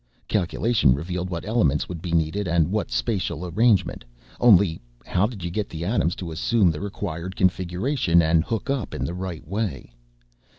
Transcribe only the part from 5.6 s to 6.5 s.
the atoms to